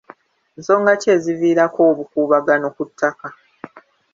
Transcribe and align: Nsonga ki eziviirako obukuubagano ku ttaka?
Nsonga 0.57 0.91
ki 1.01 1.07
eziviirako 1.15 1.79
obukuubagano 1.91 2.67
ku 2.75 2.83
ttaka? 2.89 3.27